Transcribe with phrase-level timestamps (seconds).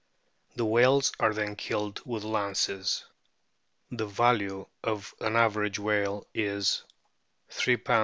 [0.55, 3.05] The whales are then killed with lances.
[3.91, 6.83] The value of an average whale is
[7.51, 7.99] $ js.